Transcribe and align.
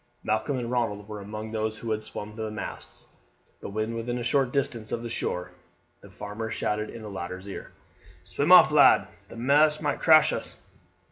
Malcolm 0.23 0.57
and 0.57 0.71
Ronald 0.71 1.07
were 1.07 1.19
among 1.19 1.51
those 1.51 1.77
who 1.77 1.91
had 1.91 2.01
swum 2.01 2.35
to 2.35 2.41
the 2.41 2.49
masts, 2.49 3.05
but 3.61 3.69
when 3.69 3.93
within 3.93 4.17
a 4.17 4.23
short 4.23 4.51
distance 4.51 4.91
of 4.91 5.03
the 5.03 5.11
shore 5.11 5.51
the 6.01 6.09
former 6.09 6.49
shouted 6.49 6.89
in 6.89 7.03
the 7.03 7.07
latter's 7.11 7.47
ear: 7.47 7.71
"Swim 8.23 8.51
off, 8.51 8.71
lad, 8.71 9.09
the 9.29 9.35
masts 9.35 9.79
might 9.79 9.99
crush 9.99 10.33
us." 10.33 10.57